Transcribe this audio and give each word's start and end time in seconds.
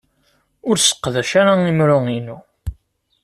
Ur 0.67 0.75
sseqdac 0.77 1.31
ara 1.41 1.53
imru-inu. 1.71 2.37